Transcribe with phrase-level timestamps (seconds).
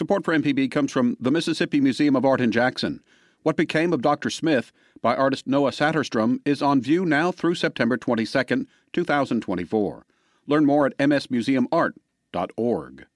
[0.00, 3.02] Support for MPB comes from the Mississippi Museum of Art in Jackson.
[3.42, 4.30] What Became of Dr.
[4.30, 10.06] Smith by artist Noah Saterstrom is on view now through September 22, 2024.
[10.46, 13.06] Learn more at msmuseumart.org.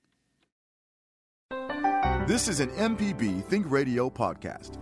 [2.28, 4.78] This is an MPB Think Radio podcast.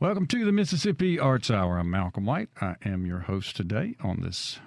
[0.00, 1.78] Welcome to the Mississippi Arts Hour.
[1.78, 2.50] I'm Malcolm White.
[2.60, 4.60] I am your host today on this.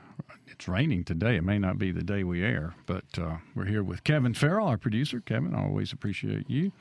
[0.57, 1.35] It's raining today.
[1.35, 4.65] It may not be the day we air, but uh, we're here with Kevin Farrell,
[4.65, 5.21] our producer.
[5.21, 6.71] Kevin, I always appreciate you.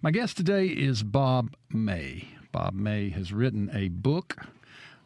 [0.00, 2.28] My guest today is Bob May.
[2.52, 4.46] Bob May has written a book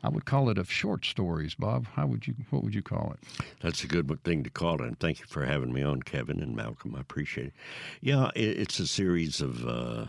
[0.05, 1.87] I would call it of short stories, Bob.
[1.95, 2.35] How would you?
[2.51, 3.45] What would you call it?
[3.61, 4.87] That's a good thing to call it.
[4.87, 6.97] And thank you for having me on, Kevin and Malcolm.
[6.97, 7.53] I appreciate it.
[8.01, 10.07] Yeah, it's a series of uh,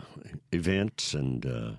[0.50, 1.70] events and uh,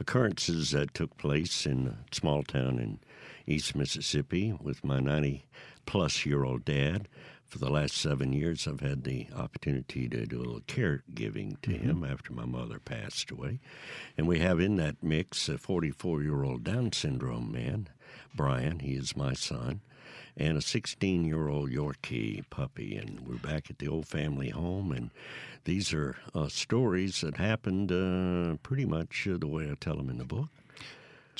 [0.00, 2.98] occurrences that took place in a small town in
[3.46, 5.44] East Mississippi with my 90
[5.90, 7.08] plus year old dad
[7.48, 11.70] for the last seven years, I've had the opportunity to do a little caregiving to
[11.70, 11.90] mm-hmm.
[11.90, 13.58] him after my mother passed away.
[14.16, 17.88] And we have in that mix a 44 year old Down syndrome man,
[18.36, 19.80] Brian, he is my son,
[20.36, 22.96] and a 16 year old Yorkie puppy.
[22.96, 24.92] And we're back at the old family home.
[24.92, 25.10] And
[25.64, 30.08] these are uh, stories that happened uh, pretty much uh, the way I tell them
[30.08, 30.50] in the book.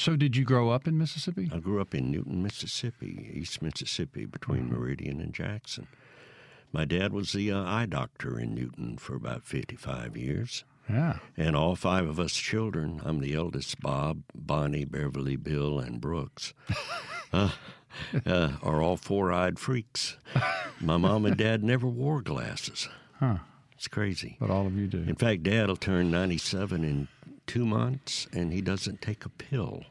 [0.01, 1.51] So, did you grow up in Mississippi?
[1.53, 4.79] I grew up in Newton, Mississippi, East Mississippi, between mm-hmm.
[4.79, 5.89] Meridian and Jackson.
[6.73, 10.65] My dad was the uh, eye doctor in Newton for about 55 years.
[10.89, 11.19] Yeah.
[11.37, 16.55] And all five of us children, I'm the eldest, Bob, Bonnie, Beverly, Bill, and Brooks,
[17.35, 17.51] uh,
[18.25, 20.17] uh, are all four eyed freaks.
[20.81, 22.89] My mom and dad never wore glasses.
[23.19, 23.41] Huh.
[23.75, 24.39] It's crazy.
[24.41, 25.03] But all of you do.
[25.07, 27.09] In fact, dad will turn 97 in
[27.51, 29.83] two months, and he doesn't take a pill.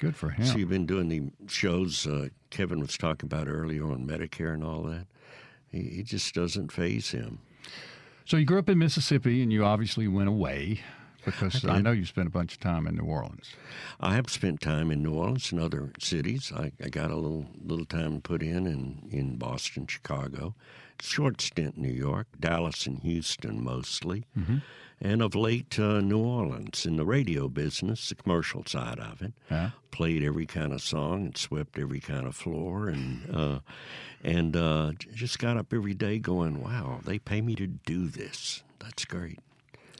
[0.00, 0.44] Good for him.
[0.46, 4.64] So you've been doing the shows uh, Kevin was talking about earlier on Medicare and
[4.64, 5.06] all that.
[5.70, 7.38] He, just doesn't phase him.
[8.24, 10.80] So you grew up in Mississippi, and you obviously went away
[11.24, 13.54] because I, I, know you spent a bunch of time in New Orleans.
[14.00, 16.52] I have spent time in New Orleans and other cities.
[16.54, 20.54] I, I got a little little time put in in, in Boston, Chicago,
[21.00, 24.24] short stint in New York, Dallas, and Houston mostly.
[24.36, 24.58] Mm-hmm
[25.04, 29.34] and of late uh, New Orleans in the radio business, the commercial side of it.
[29.50, 29.68] Huh?
[29.90, 33.58] Played every kind of song and swept every kind of floor, and uh,
[34.24, 38.64] and uh, just got up every day going, "Wow, they pay me to do this.
[38.80, 39.38] That's great."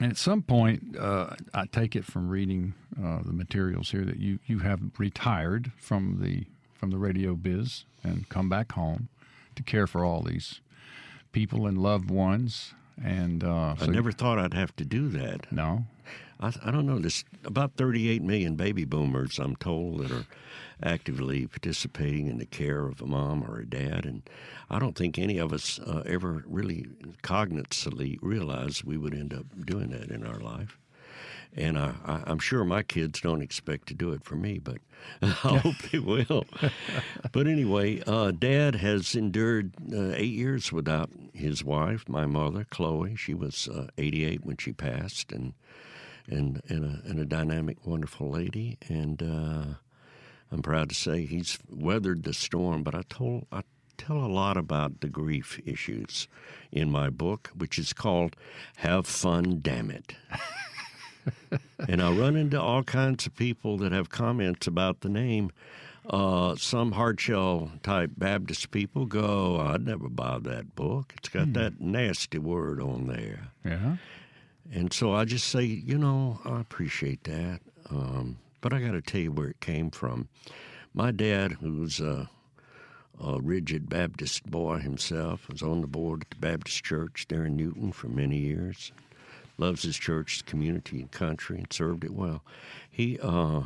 [0.01, 4.17] And at some point, uh, I take it from reading uh, the materials here that
[4.17, 9.09] you, you have retired from the from the radio biz and come back home
[9.55, 10.61] to care for all these
[11.31, 15.51] people and loved ones and uh, so I never thought I'd have to do that.
[15.53, 15.85] No,
[16.41, 16.99] I, I don't know.
[16.99, 20.27] There's about 38 million baby boomers, I'm told, that are
[20.83, 24.23] actively participating in the care of a mom or a dad, and
[24.71, 26.87] I don't think any of us uh, ever really
[27.23, 30.79] cognizantly realized we would end up doing that in our life
[31.57, 34.79] and I, am sure my kids don't expect to do it for me, but
[35.23, 36.47] I hope they will.
[37.33, 43.15] but anyway, uh, Dad has endured uh, eight years without his wife, my mother, Chloe.
[43.17, 45.55] She was uh, 88 when she passed, and
[46.27, 48.79] and and a, and a dynamic, wonderful lady.
[48.89, 49.75] And uh,
[50.51, 52.83] I'm proud to say he's weathered the storm.
[52.83, 53.63] But I told I
[53.97, 56.27] tell a lot about the grief issues
[56.73, 58.35] in my book, which is called
[58.77, 60.15] "Have Fun, Damn It."
[61.89, 65.51] and I run into all kinds of people that have comments about the name.
[66.09, 71.15] Uh, some hardshell type Baptist people go, I'd never buy that book.
[71.17, 71.53] It's got hmm.
[71.55, 73.49] that nasty word on there.
[73.65, 73.97] Yeah.
[74.73, 77.61] And so I just say, you know, I appreciate that.
[77.91, 80.29] Um, but I got to tell you where it came from.
[80.95, 82.29] My dad, who's a,
[83.23, 87.57] a rigid Baptist boy himself, was on the board at the Baptist church there in
[87.57, 88.93] Newton for many years
[89.57, 92.43] loves his church, community, and country, and served it well.
[92.91, 93.63] He, uh,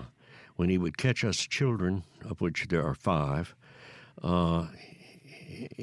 [0.57, 3.55] when he would catch us children, of which there are five,
[4.23, 4.67] uh,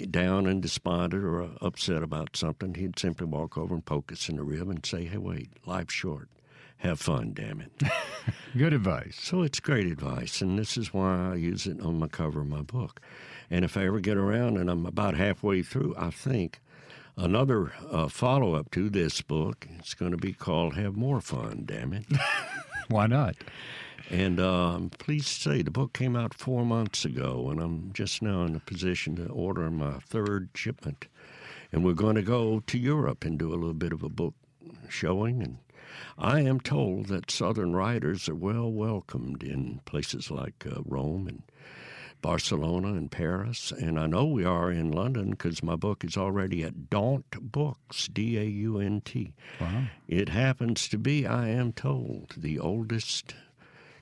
[0.10, 4.38] down and despondent or upset about something, he'd simply walk over and poke us in
[4.38, 6.29] the rib and say, "Hey, wait, life's short.
[6.78, 7.72] Have fun, damn it."
[8.58, 9.18] Good advice.
[9.22, 12.47] So it's great advice, and this is why I use it on the cover of
[12.47, 13.02] my book.
[13.50, 16.62] And if I ever get around and I'm about halfway through, I think
[17.17, 19.67] another uh, follow up to this book.
[19.79, 22.06] It's going to be called Have More Fun, damn it.
[22.90, 23.35] Why not?
[24.09, 27.91] And uh, I'm pleased to say the book came out four months ago, and I'm
[27.94, 31.08] just now in a position to order my third shipment.
[31.72, 34.35] And we're going to go to Europe and do a little bit of a book
[34.90, 35.41] showing.
[35.41, 35.58] And
[36.17, 41.41] I am told that Southern writers are well welcomed in places like uh, Rome and
[42.26, 46.64] Barcelona and Paris, and I know we are in London because my book is already
[46.64, 49.36] at Daunt Books, D A U N T.
[49.62, 49.84] Wow.
[50.08, 53.36] It happens to be, I am told, the oldest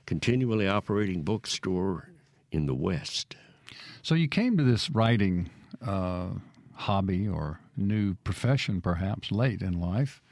[0.06, 2.08] continually operating bookstore
[2.50, 3.36] in the West.
[4.00, 5.50] So you came to this writing
[5.86, 6.28] uh,
[6.72, 10.22] hobby or new profession, perhaps late in life.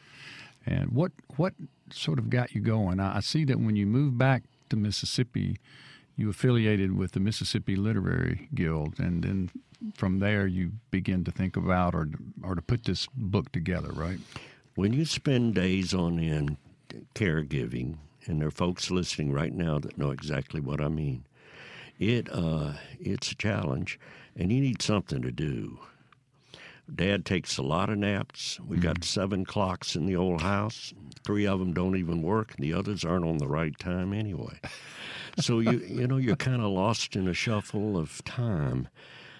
[0.64, 1.52] And what what
[1.90, 3.00] sort of got you going?
[3.00, 5.58] I, I see that when you moved back to Mississippi,
[6.16, 9.50] you affiliated with the Mississippi Literary Guild, and then
[9.94, 12.08] from there you begin to think about or
[12.42, 14.18] or to put this book together, right?
[14.74, 16.56] When you spend days on end
[17.14, 21.24] caregiving, and there are folks listening right now that know exactly what I mean,
[21.98, 23.98] it uh, it's a challenge,
[24.36, 25.78] and you need something to do.
[26.94, 28.60] Dad takes a lot of naps.
[28.60, 30.92] We got seven clocks in the old house.
[31.24, 34.58] Three of them don't even work, and the others aren't on the right time anyway.
[35.38, 38.88] so you you know you're kind of lost in a shuffle of time.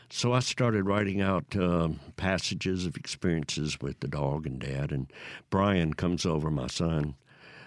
[0.09, 5.13] So I started writing out um passages of experiences with the dog and dad, and
[5.51, 7.17] Brian comes over, my son,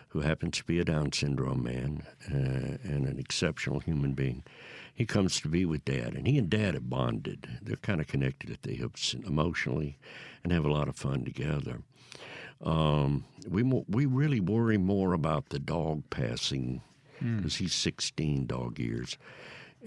[0.09, 4.43] who happens to be a Down syndrome man uh, and an exceptional human being.
[4.95, 7.59] He comes to be with Dad, and he and Dad have bonded.
[7.61, 9.97] They're kind of connected at the hips emotionally,
[10.41, 11.81] and have a lot of fun together.
[12.63, 16.81] Um, we mo- we really worry more about the dog passing
[17.37, 19.17] because he's 16 dog years,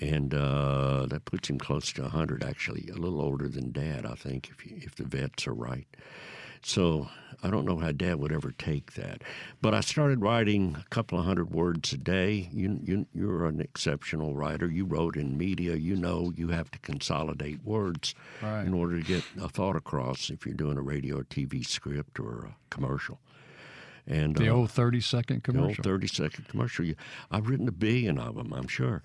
[0.01, 2.45] and uh, that puts him close to 100.
[2.45, 5.87] Actually, a little older than Dad, I think, if you, if the vets are right.
[6.63, 7.09] So
[7.43, 9.23] I don't know how Dad would ever take that.
[9.63, 12.49] But I started writing a couple of hundred words a day.
[12.53, 14.69] You, you, you're an exceptional writer.
[14.69, 15.77] You wrote in media.
[15.77, 18.65] You know you have to consolidate words Right.
[18.67, 22.19] in order to get a thought across if you're doing a radio or TV script
[22.19, 23.19] or a commercial.
[24.11, 25.83] And The uh, old thirty second commercial.
[25.83, 26.25] the old commercial.
[26.25, 26.87] 30 second commercial.
[27.31, 29.03] I've written a billion of them, I'm sure,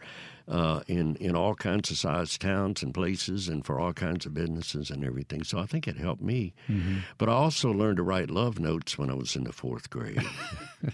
[0.47, 4.33] uh, in, in all kinds of size towns and places and for all kinds of
[4.33, 5.44] businesses and everything.
[5.44, 6.53] So I think it helped me.
[6.69, 7.00] Mm-hmm.
[7.17, 10.21] But I also learned to write love notes when I was in the fourth grade.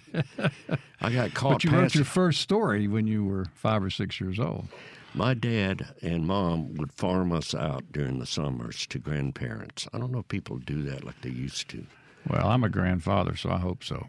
[1.01, 4.19] I got caught but you wrote your first story when you were five or six
[4.19, 4.67] years old.
[5.13, 9.87] My dad and mom would farm us out during the summers to grandparents.
[9.93, 11.85] I don't know if people do that like they used to.
[12.27, 14.07] Well, I'm a grandfather, so I hope so.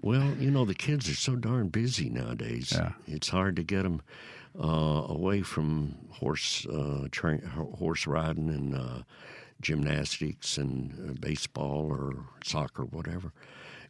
[0.00, 2.72] Well, you know, the kids are so darn busy nowadays.
[2.74, 2.92] Yeah.
[3.06, 4.02] It's hard to get them
[4.58, 9.02] uh, away from horse uh, train, horse riding and uh,
[9.60, 13.32] gymnastics and uh, baseball or soccer, whatever,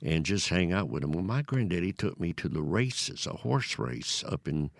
[0.02, 1.12] and just hang out with them.
[1.12, 4.70] Well, my granddaddy took me to the races, a horse race up in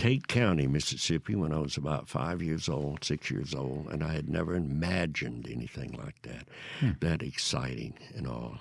[0.00, 4.14] Tate County, Mississippi, when I was about five years old, six years old, and I
[4.14, 6.48] had never imagined anything like that,
[6.78, 6.92] hmm.
[7.00, 8.60] that exciting and all.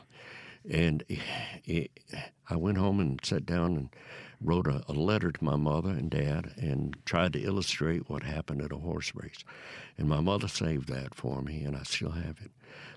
[0.69, 1.01] And
[1.63, 1.97] it,
[2.49, 3.89] I went home and sat down and
[4.41, 8.61] wrote a, a letter to my mother and dad and tried to illustrate what happened
[8.61, 9.45] at a horse race.
[9.97, 12.51] And my mother saved that for me, and I still have it.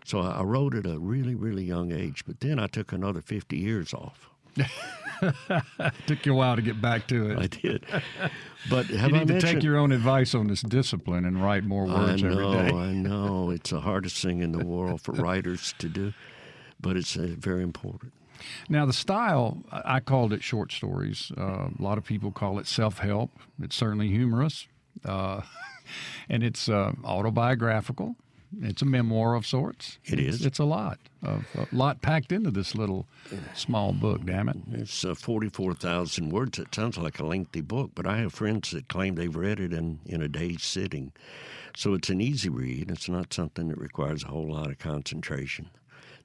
[0.04, 3.20] So I I wrote at a really, really young age, but then I took another
[3.20, 4.31] 50 years off.
[6.06, 7.38] Took you a while to get back to it.
[7.38, 7.84] I did.
[8.68, 11.64] But have you I need to take your own advice on this discipline and write
[11.64, 12.74] more words I know, day.
[12.74, 13.50] I know.
[13.50, 16.12] It's the hardest thing in the world for writers to do,
[16.80, 18.12] but it's uh, very important.
[18.68, 21.30] Now, the style, I I called it short stories.
[21.38, 23.30] Uh, a lot of people call it self help.
[23.62, 24.66] It's certainly humorous,
[25.04, 25.42] uh,
[26.28, 28.16] and it's uh, autobiographical.
[28.60, 29.98] It's a memoir of sorts.
[30.04, 33.06] It It's- It's a lot, of, a lot packed into this little
[33.54, 34.24] small book.
[34.24, 34.56] Damn it!
[34.72, 36.58] It's uh, 44,000 words.
[36.58, 39.72] It sounds like a lengthy book, but I have friends that claim they've read it
[39.72, 41.12] in, in a day's sitting.
[41.76, 42.90] So it's an easy read.
[42.90, 45.70] It's not something that requires a whole lot of concentration.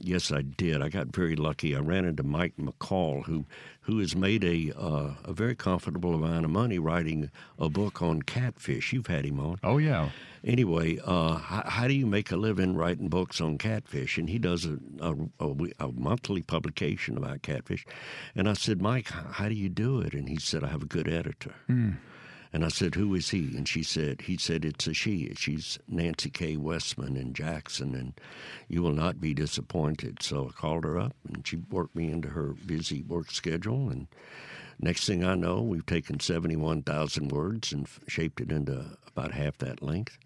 [0.00, 0.80] yes, I did.
[0.80, 1.74] I got very lucky.
[1.74, 3.44] I ran into Mike McCall, who
[3.82, 8.22] who has made a uh, a very comfortable amount of money writing a book on
[8.22, 8.92] catfish.
[8.92, 9.58] You've had him on.
[9.64, 10.10] Oh yeah.
[10.42, 14.16] Anyway, uh, how, how, do you make a living writing books on catfish?
[14.16, 17.84] And he does a, a, a, a, monthly publication about catfish.
[18.34, 20.14] And I said, Mike, how do you do it?
[20.14, 21.54] And he said, I have a good editor.
[21.68, 21.98] Mm.
[22.52, 23.56] And I said, Who is he?
[23.56, 25.32] And she said, He said, It's a she.
[25.36, 26.56] She's Nancy K.
[26.56, 28.14] Westman in Jackson, and
[28.68, 30.22] you will not be disappointed.
[30.22, 33.88] So I called her up, and she worked me into her busy work schedule.
[33.88, 34.08] And
[34.80, 39.82] next thing I know, we've taken 71,000 words and shaped it into about half that
[39.82, 40.18] length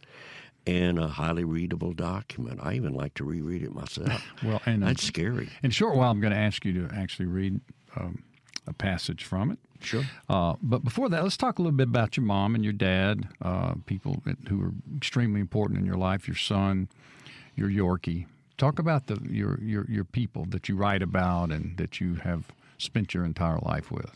[0.66, 2.60] and a highly readable document.
[2.62, 4.22] I even like to reread it myself.
[4.44, 5.50] well, and that's scary.
[5.62, 7.60] In a short while, I'm going to ask you to actually read
[7.96, 8.22] um,
[8.66, 9.58] a passage from it.
[9.84, 10.04] Sure.
[10.28, 13.28] Uh, but before that, let's talk a little bit about your mom and your dad,
[13.42, 16.26] uh, people who are extremely important in your life.
[16.26, 16.88] Your son,
[17.56, 18.26] your Yorkie.
[18.56, 22.44] Talk about the your your your people that you write about and that you have
[22.78, 24.10] spent your entire life with.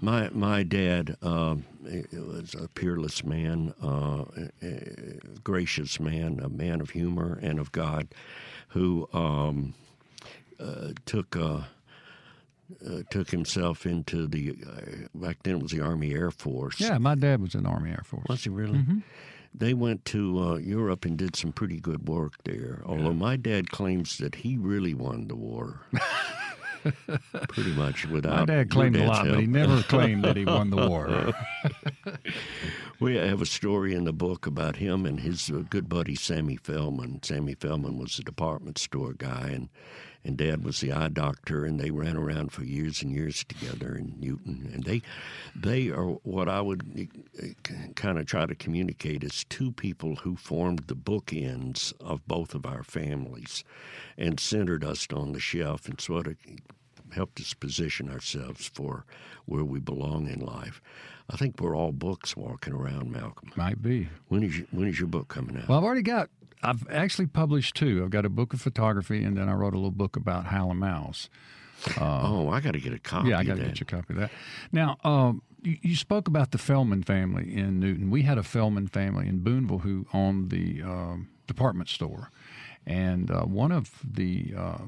[0.00, 1.56] My my dad uh,
[2.12, 4.24] was a peerless man, uh,
[4.62, 8.08] a gracious man, a man of humor and of God,
[8.68, 9.74] who um,
[10.60, 11.62] uh, took uh,
[12.86, 16.80] uh, took himself into the uh, back then it was the Army Air Force.
[16.80, 18.26] Yeah, my dad was in the Army Air Force.
[18.28, 18.78] Was he really?
[18.78, 18.98] Mm-hmm.
[19.54, 22.82] They went to uh, Europe and did some pretty good work there.
[22.84, 23.12] Although yeah.
[23.12, 25.80] my dad claims that he really won the war.
[27.48, 28.40] pretty much without.
[28.40, 29.36] My dad claimed a lot, help.
[29.36, 31.32] but he never claimed that he won the war.
[33.00, 36.56] we have a story in the book about him and his uh, good buddy Sammy
[36.56, 37.22] Feldman.
[37.22, 39.68] Sammy Feldman was a department store guy, and
[40.24, 43.94] and Dad was the eye doctor, and they ran around for years and years together
[43.94, 44.70] in Newton.
[44.72, 45.02] And they,
[45.54, 47.08] they are what I would
[47.42, 47.46] uh,
[47.94, 52.66] kind of try to communicate as two people who formed the bookends of both of
[52.66, 53.64] our families,
[54.18, 56.36] and centered us on the shelf and sort of
[57.14, 59.04] helped us position ourselves for
[59.44, 60.80] where we belong in life.
[61.30, 63.50] I think we're all books walking around, Malcolm.
[63.56, 64.08] Might be.
[64.28, 65.68] When is your, when is your book coming out?
[65.68, 66.30] Well, I've already got
[66.62, 68.02] I've actually published two.
[68.02, 70.70] I've got a book of photography, and then I wrote a little book about Hal
[70.70, 71.28] and Mal's.
[72.00, 73.28] Uh, oh, I got to get a copy.
[73.28, 74.30] Yeah, I got to get you a copy of that.
[74.72, 78.10] Now, um, you, you, spoke about the Feldman family in Newton.
[78.10, 82.30] We had a Feldman family in Booneville who owned the um, department store,
[82.86, 84.78] and uh, one of the uh,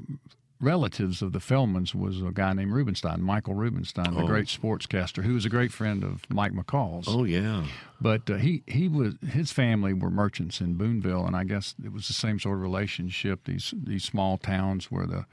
[0.60, 4.26] relatives of the Feldmans was a guy named Rubenstein, Michael Rubenstein, the oh.
[4.26, 7.06] great sportscaster, who was a great friend of Mike McCall's.
[7.08, 7.64] Oh yeah.
[8.00, 11.92] But uh, he he was his family were merchants in Booneville, and I guess it
[11.92, 13.44] was the same sort of relationship.
[13.44, 15.26] These these small towns where the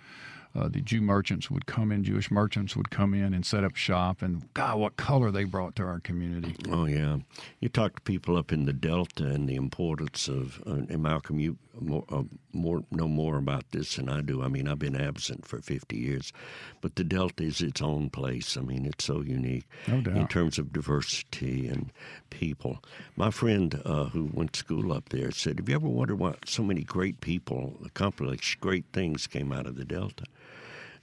[0.55, 3.75] uh, the Jew merchants would come in, Jewish merchants would come in and set up
[3.75, 6.55] shop, and God, what color they brought to our community.
[6.69, 7.17] Oh yeah,
[7.59, 10.61] you talk to people up in the Delta and the importance of.
[10.65, 14.43] Uh, and Malcolm, you more, uh, more know more about this than I do.
[14.43, 16.33] I mean, I've been absent for 50 years,
[16.81, 18.57] but the Delta is its own place.
[18.57, 21.91] I mean, it's so unique no in terms of diversity and
[22.29, 22.83] people.
[23.15, 26.35] My friend uh, who went to school up there said, "Have you ever wondered why
[26.45, 30.25] so many great people accomplished great things came out of the Delta?"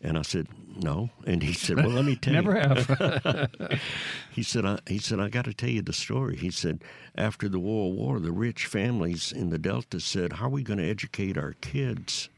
[0.00, 3.80] And I said, "No." And he said, "Well, let me tell Never you." Never have.
[4.32, 6.82] he said, I, "He said I got to tell you the story." He said,
[7.14, 10.78] "After the World War, the rich families in the Delta said, "How are we going
[10.78, 12.28] to educate our kids?"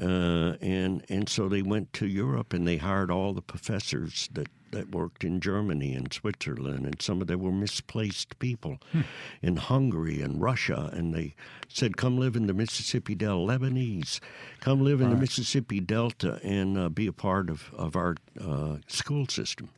[0.00, 4.48] Uh, and and so they went to Europe and they hired all the professors that
[4.72, 9.02] that worked in Germany and Switzerland, and some of them were misplaced people hmm.
[9.40, 10.90] in Hungary and Russia.
[10.92, 11.34] And they
[11.68, 14.20] said, Come live in the Mississippi Delta, Lebanese,
[14.60, 18.76] come live in the Mississippi Delta and uh, be a part of, of our uh,
[18.88, 19.68] school system.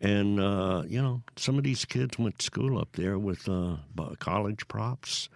[0.00, 3.76] And, uh, you know, some of these kids went to school up there with uh,
[4.18, 5.28] college props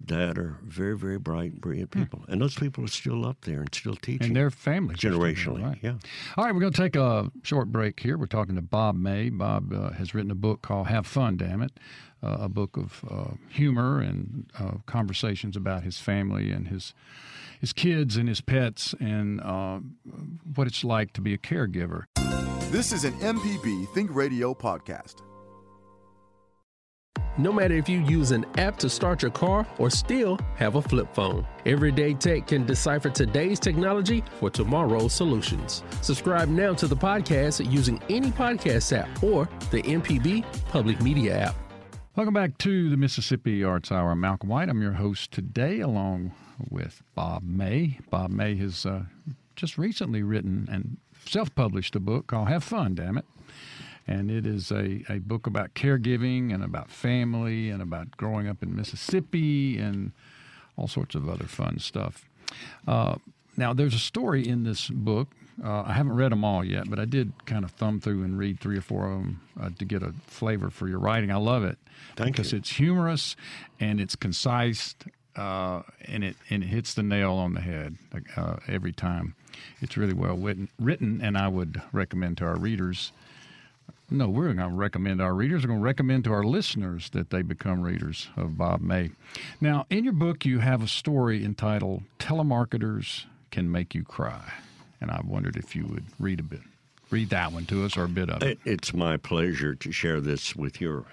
[0.00, 2.00] that are very, very bright, brilliant hmm.
[2.00, 2.18] people.
[2.20, 2.32] Hmm.
[2.32, 4.28] And those people are still up there and still teaching.
[4.28, 4.98] And their families.
[4.98, 5.78] Generationally, right.
[5.82, 5.94] yeah.
[6.36, 8.16] All right, we're going to take a short break here.
[8.18, 9.30] We're talking to Bob May.
[9.30, 11.78] Bob uh, has written a book called Have Fun, Damn It,
[12.22, 16.94] uh, a book of uh, humor and uh, conversations about his family and his
[17.60, 19.78] his kids and his pets and uh,
[20.54, 22.04] what it's like to be a caregiver.
[22.70, 25.23] This is an MPB Think Radio podcast.
[27.36, 30.82] No matter if you use an app to start your car or still have a
[30.82, 35.82] flip phone, Everyday Tech can decipher today's technology for tomorrow's solutions.
[36.00, 41.56] Subscribe now to the podcast using any podcast app or the MPB Public Media app.
[42.14, 44.12] Welcome back to the Mississippi Arts Hour.
[44.12, 44.68] I'm Malcolm White.
[44.68, 46.30] I'm your host today, along
[46.70, 47.98] with Bob May.
[48.10, 49.06] Bob May has uh,
[49.56, 53.24] just recently written and self published a book called Have Fun, Damn It
[54.06, 58.62] and it is a, a book about caregiving and about family and about growing up
[58.62, 60.12] in Mississippi and
[60.76, 62.28] all sorts of other fun stuff.
[62.86, 63.16] Uh,
[63.56, 65.28] now, there's a story in this book.
[65.62, 68.36] Uh, I haven't read them all yet, but I did kind of thumb through and
[68.36, 71.30] read three or four of them uh, to get a flavor for your writing.
[71.30, 71.78] I love it
[72.16, 72.58] Thank because you.
[72.58, 73.36] it's humorous
[73.78, 74.96] and it's concise
[75.36, 77.96] uh, and it and it hits the nail on the head
[78.36, 79.34] uh, every time.
[79.80, 83.12] It's really well written, written, and I would recommend to our readers.
[84.10, 85.62] No, we're going to recommend our readers.
[85.62, 89.10] We're going to recommend to our listeners that they become readers of Bob May.
[89.60, 94.52] Now, in your book, you have a story entitled "Telemarketers Can Make You Cry,"
[95.00, 96.60] and I wondered if you would read a bit,
[97.10, 98.50] read that one to us, or a bit of it.
[98.50, 101.06] It, it's my pleasure to share this with your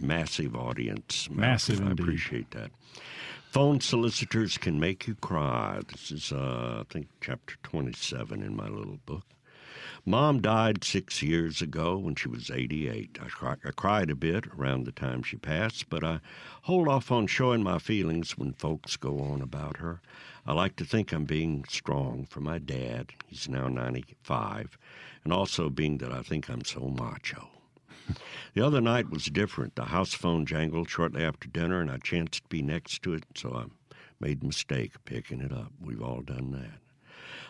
[0.00, 1.28] massive audience.
[1.30, 2.02] Massive I indeed.
[2.02, 2.70] appreciate that.
[3.52, 5.80] Phone solicitors can make you cry.
[5.86, 9.22] This is, uh, I think, chapter 27 in my little book.
[10.06, 13.18] Mom died six years ago when she was 88.
[13.22, 16.20] I, cri- I cried a bit around the time she passed, but I
[16.62, 20.02] hold off on showing my feelings when folks go on about her.
[20.46, 23.12] I like to think I'm being strong for my dad.
[23.28, 24.76] He's now 95.
[25.24, 27.48] And also being that I think I'm so macho.
[28.52, 29.74] The other night was different.
[29.74, 33.24] The house phone jangled shortly after dinner, and I chanced to be next to it,
[33.34, 35.72] so I made the mistake picking it up.
[35.80, 36.83] We've all done that.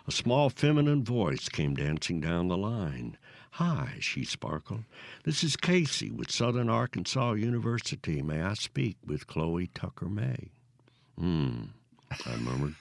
[0.06, 3.16] A small feminine voice came dancing down the line.
[3.52, 4.84] Hi, she sparkled.
[5.24, 8.20] This is Casey with Southern Arkansas University.
[8.20, 10.50] May I speak with Chloe Tucker May?
[11.16, 11.62] Hmm,
[12.10, 12.74] I murmured.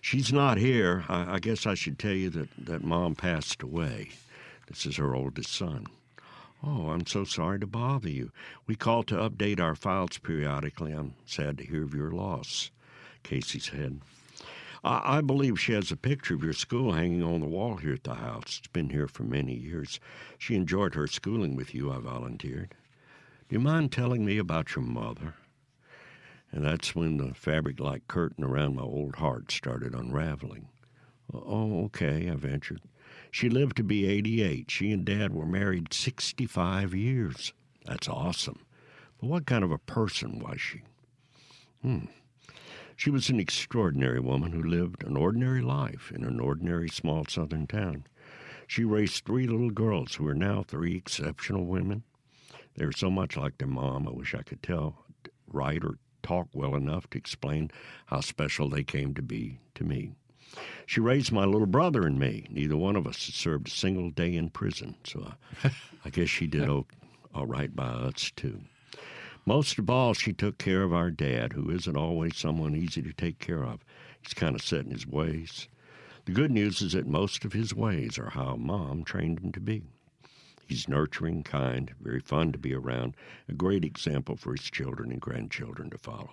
[0.00, 1.04] She's not here.
[1.08, 4.10] I, I guess I should tell you that, that Mom passed away.
[4.66, 5.86] This is her oldest son.
[6.64, 8.32] Oh, I'm so sorry to bother you.
[8.66, 10.92] We call to update our files periodically.
[10.92, 12.72] I'm sad to hear of your loss.
[13.22, 14.00] Casey said.
[14.82, 17.94] I, I believe she has a picture of your school hanging on the wall here
[17.94, 18.58] at the house.
[18.58, 20.00] It's been here for many years.
[20.38, 22.74] She enjoyed her schooling with you, I volunteered.
[23.48, 25.34] Do you mind telling me about your mother?
[26.52, 30.68] And that's when the fabric like curtain around my old heart started unraveling.
[31.32, 32.80] Oh, okay, I ventured.
[33.30, 34.70] She lived to be 88.
[34.70, 37.52] She and Dad were married 65 years.
[37.86, 38.60] That's awesome.
[39.20, 40.82] But what kind of a person was she?
[41.82, 42.06] Hmm.
[43.00, 47.66] She was an extraordinary woman who lived an ordinary life in an ordinary small southern
[47.66, 48.04] town.
[48.66, 52.02] She raised three little girls who are now three exceptional women.
[52.74, 55.06] They're so much like their mom, I wish I could tell,
[55.46, 57.70] write, or talk well enough to explain
[58.04, 60.12] how special they came to be to me.
[60.84, 62.48] She raised my little brother and me.
[62.50, 65.32] Neither one of us served a single day in prison, so
[65.64, 65.70] I,
[66.04, 66.86] I guess she did o-
[67.34, 68.60] all right by us, too.
[69.46, 73.12] Most of all, she took care of our dad, who isn't always someone easy to
[73.12, 73.84] take care of.
[74.20, 75.68] He's kind of set in his ways.
[76.26, 79.60] The good news is that most of his ways are how Mom trained him to
[79.60, 79.82] be.
[80.68, 83.16] He's nurturing, kind, very fun to be around,
[83.48, 86.30] a great example for his children and grandchildren to follow.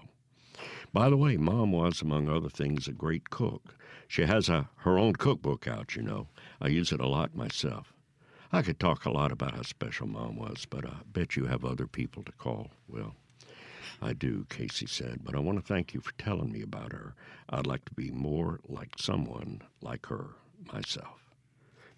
[0.92, 3.76] By the way, Mom was, among other things, a great cook.
[4.08, 6.28] She has a, her own cookbook out, you know.
[6.60, 7.94] I use it a lot myself.
[8.52, 11.66] I could talk a lot about how special Mom was, but I bet you have
[11.66, 12.72] other people to call.
[12.88, 13.16] Well,
[14.02, 17.14] I do, Casey said, but I want to thank you for telling me about her.
[17.50, 20.28] I'd like to be more like someone like her
[20.72, 21.20] myself.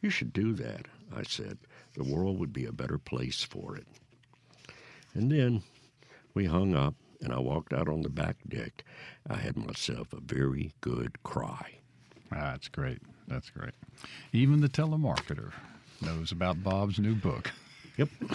[0.02, 1.60] You should do that, I said.
[1.96, 3.86] The world would be a better place for it.
[5.14, 5.64] And then
[6.34, 8.84] we hung up, and I walked out on the back deck.
[9.30, 11.80] I had myself a very good cry.
[12.32, 13.00] Ah, that's great.
[13.28, 13.74] That's great.
[14.32, 15.52] Even the telemarketer
[16.02, 17.52] knows about Bob's new book.
[17.98, 18.10] Yep.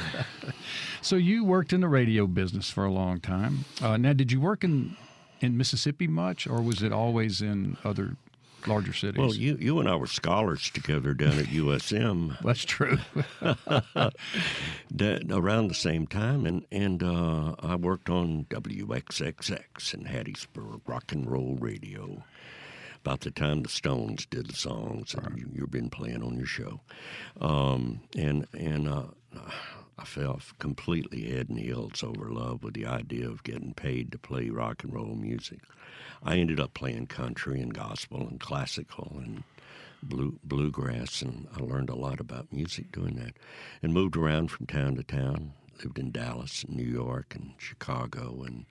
[1.00, 3.64] So you worked in the radio business for a long time.
[3.80, 4.94] Uh, now, did you work in
[5.40, 8.16] in Mississippi much, or was it always in other
[8.66, 9.18] larger cities?
[9.18, 12.98] Well, you, you and I were scholars together down at USM that's true.
[14.90, 21.12] that, around the same time, and, and uh, I worked on WXXX in Hattiesburg, rock
[21.12, 22.22] and roll radio.
[23.04, 26.46] About the time the Stones did the songs, and you, you've been playing on your
[26.46, 26.80] show,
[27.38, 29.02] um, and and uh,
[29.98, 34.18] I fell completely head and heels over love with the idea of getting paid to
[34.18, 35.60] play rock and roll music.
[36.22, 39.42] I ended up playing country and gospel and classical and
[40.02, 43.34] blue, bluegrass, and I learned a lot about music doing that.
[43.82, 45.52] And moved around from town to town.
[45.82, 48.64] Lived in Dallas, and New York, and Chicago, and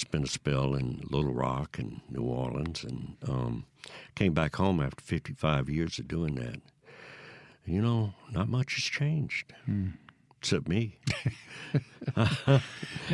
[0.00, 3.64] spent a spell in Little Rock and New Orleans, and um,
[4.14, 6.60] came back home after 55 years of doing that.
[7.64, 9.52] You know, not much has changed,
[10.40, 10.98] except me.
[12.16, 12.60] now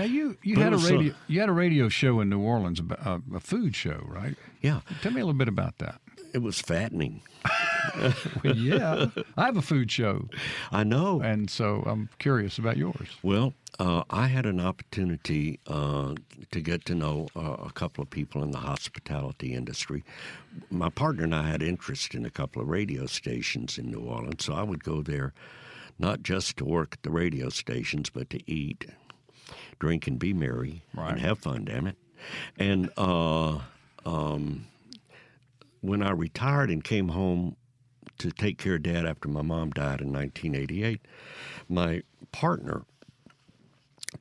[0.05, 2.81] you you But had a uh, radio you had a radio show in New Orleans,
[2.81, 4.37] uh, a food show, right?
[4.61, 6.01] Yeah, Tell me a little bit about that.
[6.33, 7.23] it was fattening.
[7.97, 8.15] well,
[8.57, 10.29] yeah, I have a food show,
[10.73, 11.21] I know.
[11.21, 13.09] and so I'm curious about yours.
[13.23, 16.15] Well, uh, I had an opportunity uh,
[16.53, 20.05] to get to know uh, a couple of people in the hospitality industry.
[20.71, 24.45] My partner and I had interest in a couple of radio stations in New Orleans,
[24.45, 25.33] so I would go there
[25.99, 28.87] not just to work at the radio stations, but to eat,
[29.79, 31.13] drink, and be merry Right.
[31.13, 31.65] and have fun.
[31.65, 31.97] Damn it!
[32.59, 33.59] And uh,
[34.07, 34.67] um,
[35.81, 37.57] when I retired and came home
[38.19, 41.01] to take care of Dad after my mom died in 1988,
[41.69, 42.85] my partner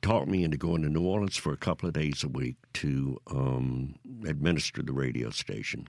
[0.02, 3.20] talked me into going to New Orleans for a couple of days a week to
[3.30, 3.94] um,
[4.26, 5.86] administer the radio station.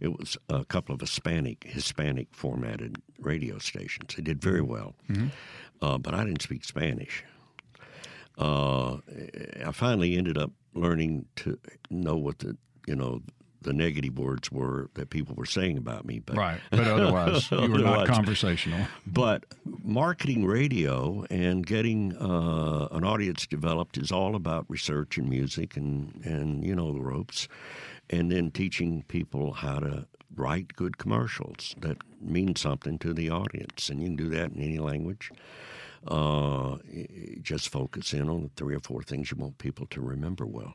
[0.00, 4.14] It was a couple of Hispanic Hispanic formatted radio stations.
[4.16, 4.94] They did very well,
[5.80, 7.24] uh, but I didn't speak Spanish.
[8.36, 8.96] Uh,
[9.64, 11.58] I finally ended up learning to
[11.90, 12.56] know what the
[12.88, 13.22] you know
[13.64, 16.20] the negative words were that people were saying about me.
[16.20, 18.86] But Right, but otherwise you were not conversational.
[19.06, 19.44] but
[19.82, 26.20] marketing radio and getting uh, an audience developed is all about research and music and,
[26.24, 27.48] and you know the ropes,
[28.08, 33.88] and then teaching people how to write good commercials that mean something to the audience,
[33.88, 35.30] and you can do that in any language.
[36.06, 36.76] Uh,
[37.40, 40.74] just focus in on the three or four things you want people to remember well.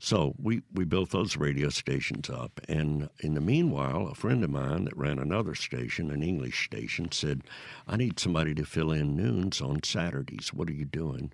[0.00, 2.60] So we, we built those radio stations up.
[2.68, 7.10] And in the meanwhile, a friend of mine that ran another station, an English station,
[7.10, 7.42] said,
[7.88, 10.52] I need somebody to fill in noons on Saturdays.
[10.52, 11.32] What are you doing?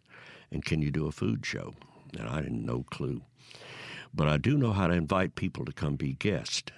[0.52, 1.74] And can you do a food show?
[2.18, 3.22] And I had no clue.
[4.14, 6.72] But I do know how to invite people to come be guests.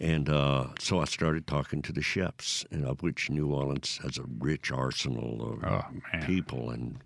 [0.00, 4.18] And uh, so I started talking to the chefs, and of which New Orleans has
[4.18, 5.84] a rich arsenal of Oh,
[6.26, 6.98] people, and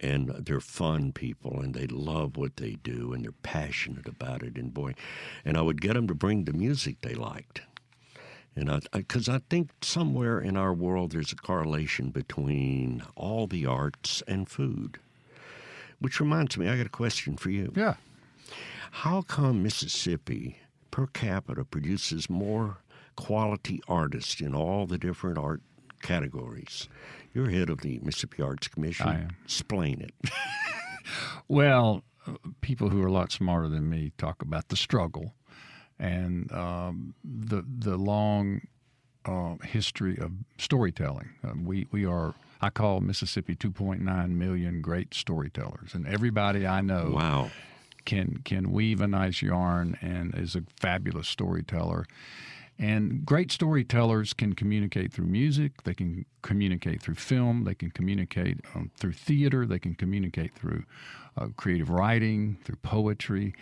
[0.00, 4.56] and they're fun people, and they love what they do, and they're passionate about it.
[4.56, 4.94] And boy,
[5.44, 7.62] and I would get them to bring the music they liked,
[8.56, 13.66] and I because I, think somewhere in our world there's a correlation between all the
[13.66, 14.98] arts and food.
[15.98, 17.72] Which reminds me, I got a question for you.
[17.76, 17.96] Yeah.
[18.90, 20.58] How come Mississippi
[20.90, 22.78] per capita produces more
[23.16, 25.60] quality artists in all the different art
[26.02, 26.88] categories?
[27.32, 29.08] You're head of the Mississippi Arts Commission.
[29.08, 29.36] I am.
[29.44, 30.30] Explain it.
[31.48, 32.04] Well,
[32.60, 35.34] people who are a lot smarter than me talk about the struggle
[35.98, 38.60] and um, the the long
[39.24, 41.30] uh, history of storytelling.
[41.42, 42.34] Uh, we we are.
[42.62, 47.50] I call Mississippi 2.9 million great storytellers, and everybody I know Wow.
[48.04, 52.04] can can weave a nice yarn and is a fabulous storyteller.
[52.80, 55.82] And great storytellers can communicate through music.
[55.82, 57.64] They can communicate through film.
[57.64, 59.66] They can communicate um, through theater.
[59.66, 60.84] They can communicate through
[61.36, 63.54] uh, creative writing, through poetry,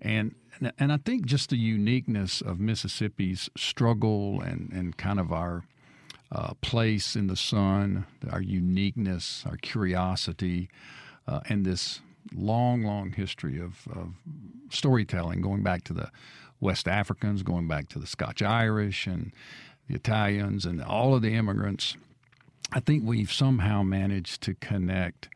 [0.00, 0.34] and
[0.78, 5.64] and I think just the uniqueness of Mississippi's struggle and and kind of our
[6.32, 10.70] uh, place in the sun, our uniqueness, our curiosity,
[11.28, 12.00] uh, and this
[12.34, 14.14] long, long history of, of
[14.70, 16.10] storytelling going back to the
[16.64, 19.32] West Africans, going back to the Scotch Irish and
[19.86, 21.96] the Italians and all of the immigrants.
[22.72, 25.28] I think we've somehow managed to connect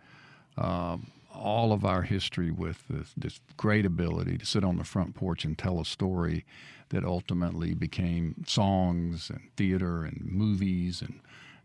[0.56, 5.14] um, all of our history with this, this great ability to sit on the front
[5.14, 6.46] porch and tell a story
[6.88, 11.20] that ultimately became songs and theater and movies and,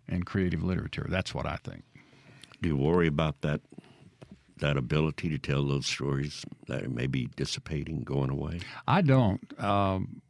[0.09, 1.07] and creative literature.
[1.09, 1.83] That's what I think.
[2.61, 3.61] Do you worry about that
[4.63, 8.61] that ability to tell those stories that may be dissipating, going away?
[8.87, 9.41] I don't.
[9.61, 10.21] Um,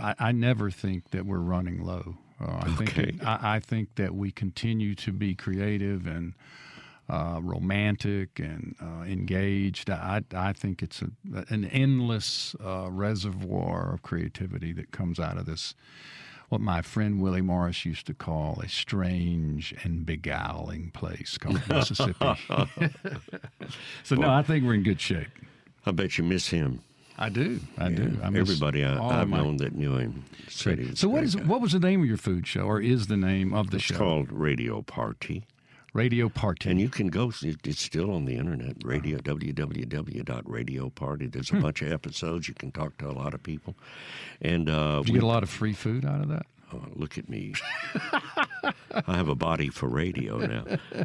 [0.00, 2.16] I, I never think that we're running low.
[2.40, 3.08] Uh, I think Okay.
[3.10, 6.34] it, I, I think that we continue to be creative and
[7.08, 9.90] uh, romantic and uh, engaged.
[9.90, 11.10] I, I think it's a,
[11.48, 15.74] an endless uh, reservoir of creativity that comes out of this.
[16.48, 22.34] What my friend Willie Morris used to call a strange and beguiling place called Mississippi.
[24.02, 25.28] so no, I think we're in good shape.
[25.84, 26.80] I bet you miss him.
[27.18, 27.60] I do.
[27.76, 28.16] I do.
[28.22, 31.42] I miss Everybody I, I've my- known that knew him said So what guy.
[31.42, 33.84] what was the name of your food show, or is the name of the It's
[33.86, 33.96] show?
[33.98, 35.44] called Radio Party.
[35.94, 36.70] Radio Party.
[36.70, 41.32] And you can go, it's still on the internet, radio, www.radioparty.
[41.32, 41.62] There's a Hmm.
[41.62, 42.48] bunch of episodes.
[42.48, 43.74] You can talk to a lot of people.
[44.40, 46.46] And uh, you we- get a lot of free food out of that?
[46.72, 47.54] oh, look at me.
[48.12, 50.64] I have a body for radio now.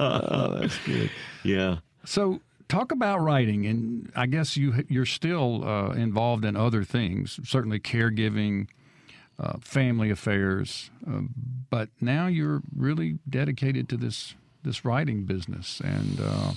[0.00, 1.10] Oh, that's good.
[1.44, 1.78] Yeah.
[2.04, 7.38] So talk about writing, and I guess you you're still uh, involved in other things,
[7.44, 8.68] certainly caregiving,
[9.42, 11.20] uh, family affairs, uh,
[11.70, 16.52] but now you're really dedicated to this this writing business, and uh,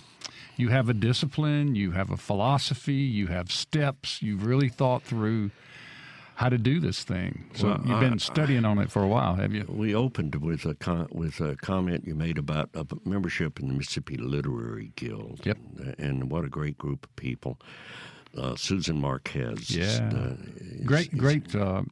[0.58, 4.21] you have a discipline, you have a philosophy, you have steps.
[4.21, 5.50] You've really thought through
[6.36, 7.45] how to do this thing.
[7.56, 9.65] So Well, you've been I- studying on it for a while, have you?
[9.67, 13.74] We opened with a con- with a comment you made about uh, membership in the
[13.74, 15.39] Mississippi Literary Guild.
[15.43, 15.58] Yep.
[15.78, 17.58] And, and what a great group of people.
[18.38, 19.71] Uh, Susan Marquez.
[19.76, 20.12] Yeah.
[20.13, 21.84] uh, is- Great, is- great uh,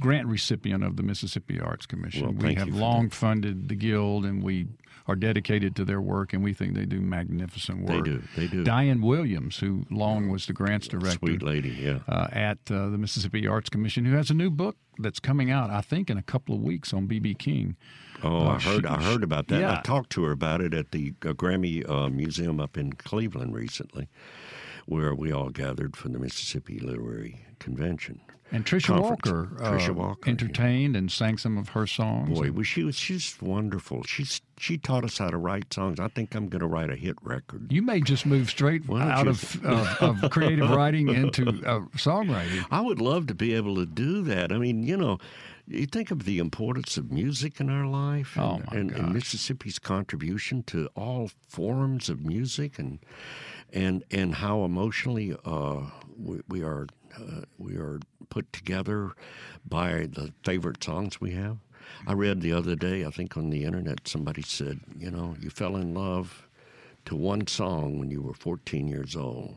[0.00, 2.36] grant recipient of the Mississippi Arts Commission.
[2.36, 3.14] Well, we have long that.
[3.14, 4.66] funded the guild, and we
[5.06, 8.04] are dedicated to their work, and we think they do magnificent work.
[8.04, 8.22] They do.
[8.36, 8.64] They do.
[8.64, 11.98] Diane Williams, who long was the grants director Sweet lady, yeah.
[12.08, 15.68] uh, at uh, the Mississippi Arts Commission, who has a new book that's coming out,
[15.70, 17.76] I think, in a couple of weeks on BB King.
[18.22, 18.82] Oh, Uh, I heard.
[18.84, 19.60] she- I heard about that.
[19.60, 19.78] yeah.
[19.78, 23.54] I talked to her about it at the uh, Grammy uh, Museum up in Cleveland
[23.54, 24.08] recently,
[24.86, 28.20] where we all gathered for the Mississippi Literary Convention.
[28.52, 29.26] And Tricia Conference.
[29.26, 32.38] Walker, uh, Tricia Walker, entertained and sang some of her songs.
[32.38, 34.04] Boy, was she was she's wonderful.
[34.04, 35.98] She's she taught us how to write songs.
[35.98, 37.72] I think I'm going to write a hit record.
[37.72, 42.64] You may just move straight out of, of, of creative writing into uh, songwriting.
[42.70, 44.52] I would love to be able to do that.
[44.52, 45.18] I mean, you know,
[45.66, 49.12] you think of the importance of music in our life and, Oh, and, and.
[49.14, 52.98] Mississippi's contribution to all forms of music and
[53.74, 55.82] and and how emotionally uh,
[56.16, 56.86] we, we are
[57.18, 59.12] uh, we are put together
[59.68, 61.58] by the favorite songs we have.
[62.06, 65.50] I read the other day, I think on the internet, somebody said, you know, you
[65.50, 66.48] fell in love
[67.04, 69.56] to one song when you were 14 years old.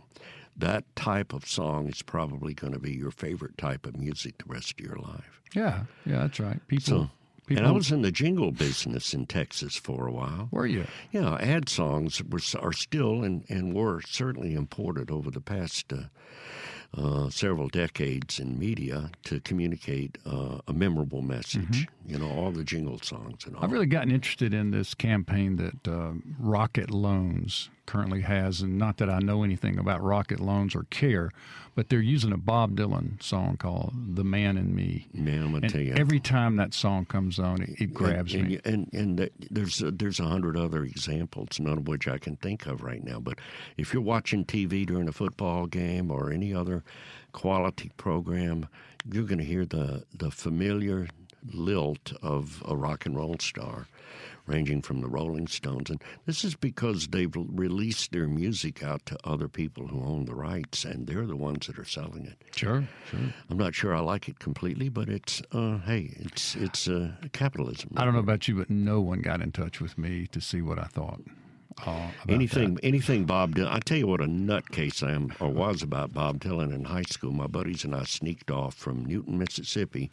[0.58, 4.46] That type of song is probably going to be your favorite type of music the
[4.54, 5.42] rest of your life.
[5.54, 6.60] Yeah, yeah, that's right.
[6.68, 7.10] People, So,
[7.48, 7.64] people.
[7.64, 10.50] and I was in the jingle business in Texas for a while.
[10.52, 10.86] were you?
[11.12, 16.04] Yeah, ad songs were are still and, and were certainly imported over the past uh,
[16.96, 21.88] uh, several decades in media to communicate uh, a memorable message.
[22.06, 23.62] You know, all the jingle songs and all.
[23.62, 23.66] Mm-hmm.
[23.66, 28.98] I've really gotten interested in this campaign that uh, Rocket Loans currently has, and not
[28.98, 31.32] that I know anything about Rocket Loans or care,
[31.74, 35.64] but they're using a Bob Dylan song called "The Man in Me." Man, I'm gonna
[35.64, 35.94] And tell you.
[35.96, 38.60] every time that song comes on, it, it grabs and, me.
[38.66, 42.36] And and, that- there's a, there's a hundred other examples, none of which I can
[42.36, 43.20] think of right now.
[43.20, 43.40] But
[43.78, 46.84] if you're watching TV during a football game or any other
[47.32, 48.68] quality program,
[49.12, 51.08] you're going to hear the the familiar
[51.54, 53.88] lilt of a rock and roll star.
[54.48, 59.18] Ranging from the Rolling Stones, and this is because they've released their music out to
[59.24, 62.42] other people who own the rights, and they're the ones that are selling it.
[62.56, 63.20] Sure, sure.
[63.50, 67.92] I'm not sure I like it completely, but it's uh, hey, it's it's uh, capitalism.
[67.98, 70.62] I don't know about you, but no one got in touch with me to see
[70.62, 71.22] what I thought.
[71.86, 72.86] Uh, anything that.
[72.86, 73.72] anything Bob Dylan.
[73.72, 77.04] I tell you what a nutcase I am or was about Bob Dylan in high
[77.04, 77.32] school.
[77.32, 80.10] My buddies and I sneaked off from Newton, Mississippi,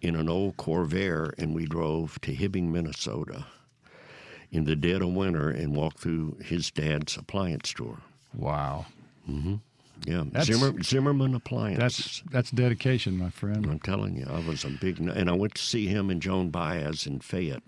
[0.00, 3.44] in an old Corvair, and we drove to Hibbing, Minnesota,
[4.52, 7.98] in the dead of winter, and walk through his dad's appliance store.
[8.34, 8.86] Wow,
[10.06, 11.78] Yeah, That's- Zimmer, Zimmerman Appliance.
[11.78, 13.64] that's that's dedication, my friend.
[13.66, 16.50] I'm telling you, I was a big, and I went to see him and Joan
[16.50, 17.62] Baez in Fayette,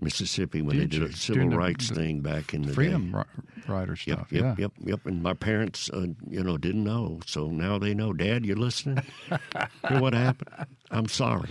[0.00, 1.02] Mississippi, when Did they you?
[1.04, 3.18] did a civil the- rights the thing back in the Freedom day.
[3.18, 4.32] ri- rider Yep, stuff.
[4.32, 4.54] yep, yeah.
[4.58, 5.06] yep, yep.
[5.06, 8.12] And my parents, uh, you know, didn't know, so now they know.
[8.12, 9.02] Dad, you're listening?
[9.88, 10.66] Hear what happened?
[10.90, 11.50] I'm sorry.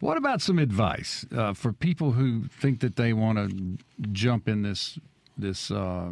[0.00, 3.78] What about some advice uh, for people who think that they want to
[4.12, 4.98] jump in this
[5.38, 6.10] this uh,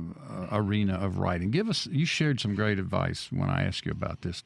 [0.52, 1.50] arena of writing?
[1.50, 1.86] Give us.
[1.86, 4.42] You shared some great advice when I asked you about this.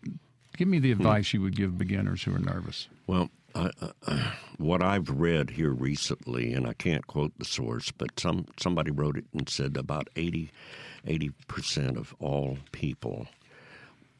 [0.56, 0.82] Give me Hmm.
[0.82, 2.88] the advice you would give beginners who are nervous.
[3.06, 3.70] Well, I,
[4.06, 8.90] uh, what I've read here recently, and I can't quote the source, but some somebody
[8.90, 10.50] wrote it and said about 80
[11.46, 13.28] percent of all people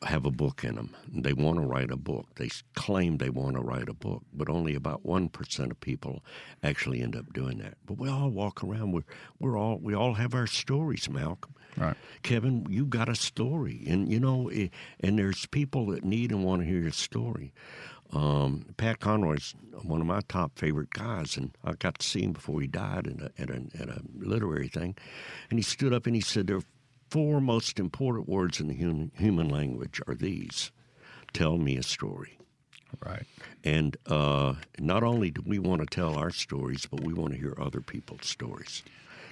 [0.02, 0.94] have a book in them.
[1.12, 2.26] They want to write a book.
[2.36, 6.24] They claim they want to write a book, but only about one percent of people
[6.62, 7.74] actually end up doing that.
[7.84, 8.92] But we all walk around.
[8.92, 9.04] We're
[9.40, 11.54] we're all we all have our stories, Malcolm.
[11.76, 11.96] Right.
[12.22, 14.68] Kevin, you got a story, and you know, eh,
[15.00, 17.52] and there's people that need and want to hear your story.
[18.12, 22.32] Um, Pat Conroy's one of my top favorite guys, and I got to see him
[22.32, 24.96] before he died at a, at a, at a literary thing.
[25.50, 26.62] And he stood up and he said, There are
[27.10, 30.70] four most important words in the human, human language are these
[31.32, 32.38] tell me a story.
[33.04, 33.24] Right.
[33.64, 37.38] And uh, not only do we want to tell our stories, but we want to
[37.38, 38.82] hear other people's stories.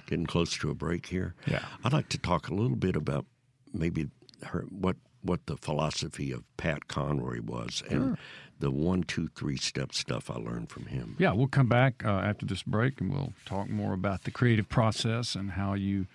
[0.05, 1.33] Getting close to a break here.
[1.47, 1.65] Yeah.
[1.83, 3.25] I'd like to talk a little bit about
[3.73, 4.07] maybe
[4.43, 8.17] her, what what the philosophy of Pat Conroy was and
[8.59, 11.15] the one, two, three step stuff I learned from him.
[11.19, 14.69] Yeah, we'll come back uh, after this break and we'll talk more about the creative
[14.69, 16.07] process and how you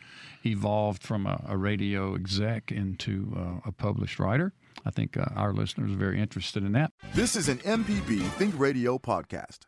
[0.45, 4.53] evolved from a, a radio exec into uh, a published writer.
[4.85, 6.93] I think uh, our listeners are very interested in that.
[7.15, 9.61] This is an MPB Think Radio podcast.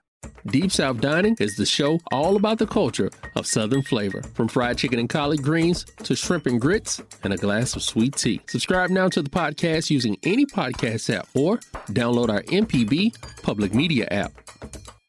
[0.46, 4.78] Deep South Dining is the show all about the culture of Southern flavor, from fried
[4.78, 8.40] chicken and collard greens to shrimp and grits and a glass of sweet tea.
[8.46, 11.58] Subscribe now to the podcast using any podcast app or
[11.88, 14.32] download our MPB public media app.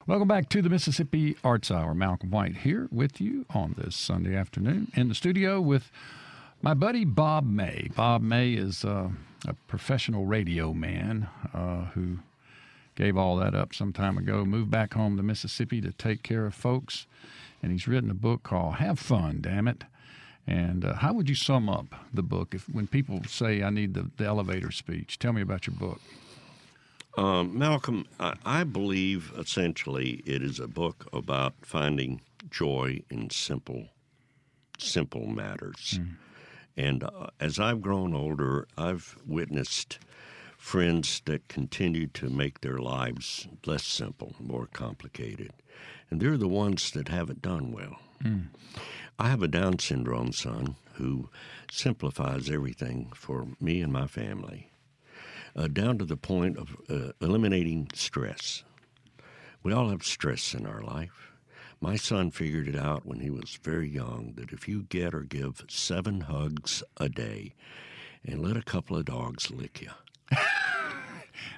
[0.08, 1.96] Welcome back to the Mississippi Arts Hour.
[1.96, 5.92] Malcolm White here with you on this Sunday afternoon in the studio with
[6.62, 7.90] my buddy Bob May.
[7.96, 9.10] Bob May is uh,
[9.48, 12.20] a professional radio man uh, who
[12.96, 16.46] gave all that up some time ago, moved back home to Mississippi to take care
[16.46, 17.06] of folks,
[17.62, 19.84] and he's written a book called Have Fun, Damn It.
[20.48, 23.96] And uh, how would you sum up the book if when people say I need
[23.96, 25.18] the, the elevator speech?
[25.18, 26.00] Tell me about your book.
[27.18, 33.88] Um, Malcolm, I, I believe essentially it is a book about finding joy in simple,
[34.78, 36.00] simple matters.
[36.00, 36.16] Mm.
[36.78, 39.98] And uh, as I've grown older, I've witnessed
[40.66, 45.52] friends that continue to make their lives less simple, more complicated.
[46.10, 47.98] And they're the ones that haven't done well.
[48.24, 48.48] Mm.
[49.20, 51.30] I have a Down syndrome son who
[51.72, 54.72] simplifies everything for me and my family,
[55.56, 58.64] uh, down to the point of uh, eliminating stress.
[59.62, 61.32] We all have stress in our life.
[61.80, 65.22] My son figured it out when he was very young that if you get or
[65.22, 67.54] give seven hugs a day
[68.26, 69.92] and let a couple of dogs lick you,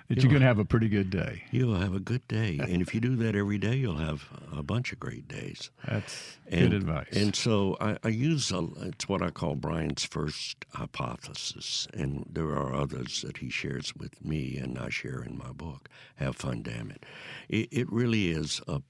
[0.07, 1.43] that you're going to have a pretty good day.
[1.51, 4.63] You'll have a good day, and if you do that every day, you'll have a
[4.63, 5.69] bunch of great days.
[5.87, 7.07] That's and, good advice.
[7.11, 12.49] And so I, I use a, it's what I call Brian's first hypothesis, and there
[12.49, 15.89] are others that he shares with me, and I share in my book.
[16.15, 17.05] Have fun, damn it!
[17.49, 18.81] It, it really is a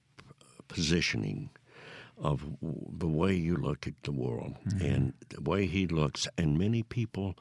[0.68, 1.50] positioning
[2.20, 4.86] of the way you look at the world mm-hmm.
[4.86, 7.36] and the way he looks, and many people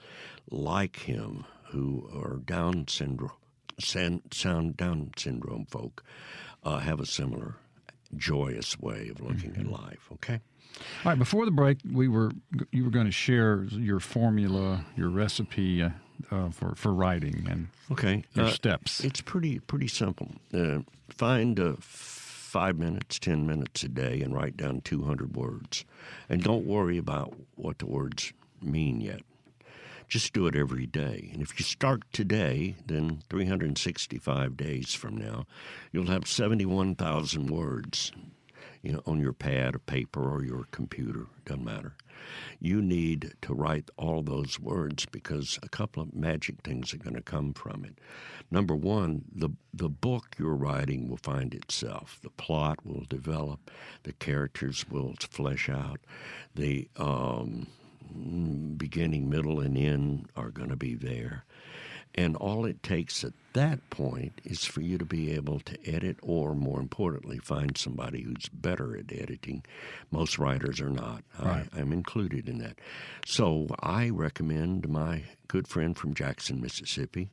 [0.50, 3.32] like him who are Down syndrome,
[3.78, 6.04] sound Down syndrome folk,
[6.64, 7.56] uh, have a similar
[8.16, 9.74] joyous way of looking mm-hmm.
[9.74, 10.08] at life.
[10.14, 10.40] Okay.
[11.04, 11.18] All right.
[11.18, 12.32] Before the break, we were
[12.70, 15.90] you were going to share your formula, your recipe uh,
[16.30, 19.02] uh, for for writing, and okay, your uh, steps.
[19.02, 20.32] It's pretty pretty simple.
[20.52, 25.84] Uh, find a five minutes, 10 minutes a day and write down 200 words.
[26.30, 29.20] And don't worry about what the words mean yet.
[30.08, 31.30] Just do it every day.
[31.32, 35.46] And if you start today, then 365 days from now,
[35.92, 38.12] you'll have 71,000 words
[38.86, 41.96] you know, on your pad of paper or your computer, doesn't matter.
[42.60, 47.16] You need to write all those words because a couple of magic things are going
[47.16, 47.98] to come from it.
[48.48, 52.20] Number one, the the book you're writing will find itself.
[52.22, 53.72] The plot will develop.
[54.04, 55.98] The characters will flesh out.
[56.54, 57.66] The um,
[58.76, 61.44] beginning, middle, and end are going to be there.
[62.16, 66.16] And all it takes at that point is for you to be able to edit,
[66.22, 69.64] or more importantly, find somebody who's better at editing.
[70.10, 71.24] Most writers are not.
[71.38, 71.66] Right.
[71.74, 72.78] I, am included in that.
[73.26, 77.28] So I recommend my good friend from Jackson, Mississippi,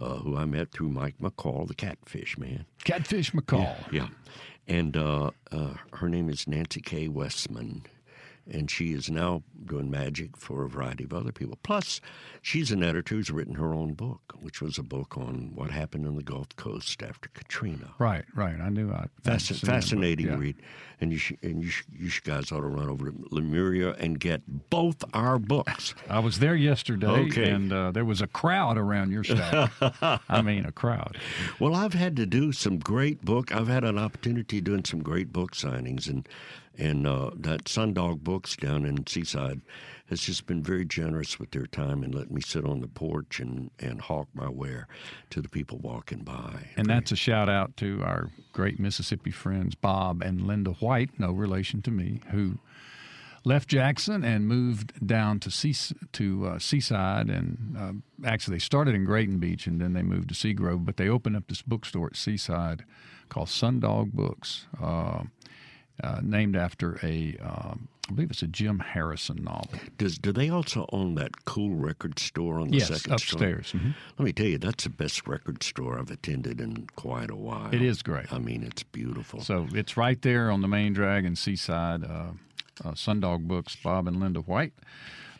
[0.00, 2.64] uh, who I met through Mike McCall, the catfish man.
[2.82, 3.92] Catfish McCall.
[3.92, 4.02] Yeah.
[4.02, 4.08] yeah.
[4.66, 7.06] And uh, uh, her name is Nancy K.
[7.06, 7.84] Westman
[8.50, 11.58] and she is now doing magic for a variety of other people.
[11.62, 12.00] Plus,
[12.42, 16.06] she's an editor who's written her own book, which was a book on what happened
[16.06, 17.92] in the Gulf Coast after Katrina.
[17.98, 18.58] Right, right.
[18.60, 20.36] I knew I Fasc- fascinating yeah.
[20.36, 20.56] read,
[21.00, 24.18] and you sh- and you, sh- you guys ought to run over to Lemuria and
[24.18, 25.94] get both our books.
[26.08, 27.50] I was there yesterday, okay.
[27.50, 29.76] and uh, there was a crowd around your staff.
[30.28, 31.18] I mean, a crowd.
[31.60, 33.54] Well, I've had to do some great book.
[33.54, 36.26] I've had an opportunity doing some great book signings, and
[36.78, 39.60] and uh, that Sundog Books down in Seaside
[40.08, 43.40] has just been very generous with their time and let me sit on the porch
[43.40, 44.88] and, and hawk my ware
[45.30, 46.70] to the people walking by.
[46.76, 51.32] And that's a shout out to our great Mississippi friends, Bob and Linda White, no
[51.32, 52.58] relation to me, who
[53.44, 59.04] left Jackson and moved down to to uh, Seaside, and uh, actually they started in
[59.04, 60.84] Grayton Beach and then they moved to Seagrove.
[60.84, 62.84] But they opened up this bookstore at Seaside
[63.28, 64.66] called Sundog Books.
[64.80, 65.24] Uh,
[66.02, 69.78] uh, named after a, um, I believe it's a Jim Harrison novel.
[69.98, 73.72] Does do they also own that cool record store on the yes, second upstairs.
[73.72, 73.90] Mm-hmm.
[74.18, 77.72] Let me tell you, that's the best record store I've attended in quite a while.
[77.72, 78.32] It is great.
[78.32, 79.40] I mean, it's beautiful.
[79.40, 82.04] So it's right there on the main drag in Seaside.
[82.04, 82.32] Uh,
[82.84, 84.72] uh, Sundog Books, Bob and Linda White.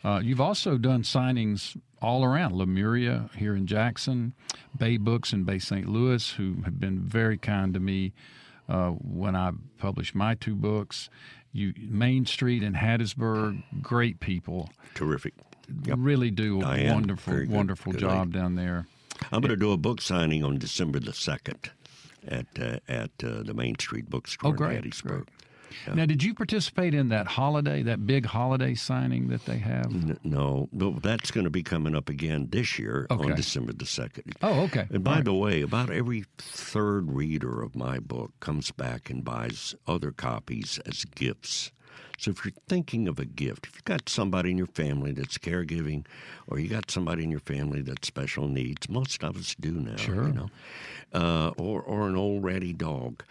[0.03, 4.33] Uh, you've also done signings all around Lemuria here in Jackson,
[4.77, 5.87] Bay Books in Bay St.
[5.87, 8.13] Louis, who have been very kind to me
[8.69, 11.09] uh, when I published my two books.
[11.51, 14.69] You Main Street in Hattiesburg, great people.
[14.93, 15.33] Terrific.
[15.83, 15.97] Yep.
[15.99, 18.85] Really do a Diane, wonderful, wonderful good job down there.
[19.31, 21.69] I'm going to do a book signing on December the 2nd.
[22.27, 24.91] at uh, at uh, the Main Street Bookstore Oh, great, in
[25.85, 25.95] Hattiesburg.
[25.95, 29.85] Now, did you participate in that holiday, that big holiday signing that they have?
[29.87, 33.29] N- No, but that's going to be coming up again this year Okay.
[33.31, 34.33] on December the second.
[34.41, 34.87] Oh, okay.
[34.89, 35.25] And by right.
[35.25, 40.79] the way, about every third reader of my book comes back and buys other copies
[40.85, 41.71] as gifts.
[42.17, 45.37] So if you're thinking of a gift, if you've got somebody in your family that's
[45.37, 46.05] caregiving,
[46.47, 49.95] or you got somebody in your family that's special needs, most of us do now,
[49.95, 50.27] Sure.
[50.27, 50.49] you know,
[51.13, 53.23] uh, or or an old ratty dog.